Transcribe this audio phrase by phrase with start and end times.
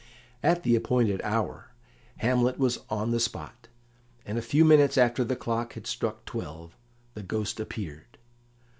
[0.41, 1.73] At the appointed hour
[2.17, 3.67] Hamlet was on the spot,
[4.25, 6.75] and a few minutes after the clock had struck twelve
[7.13, 8.17] the Ghost appeared.